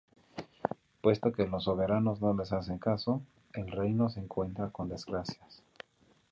Puesto 1.01 1.31
que 1.31 1.45
los 1.45 1.65
soberanos 1.65 2.21
no 2.21 2.33
les 2.33 2.51
hacen 2.53 2.79
caso, 2.79 3.21
el 3.53 3.69
reino 3.69 4.09
se 4.09 4.19
encuentra 4.19 4.71
con 4.71 4.89
desgracias. 4.89 5.61